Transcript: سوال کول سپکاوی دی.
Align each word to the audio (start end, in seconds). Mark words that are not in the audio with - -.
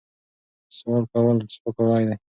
سوال 0.77 1.03
کول 1.11 1.37
سپکاوی 1.55 2.03
دی. 2.09 2.15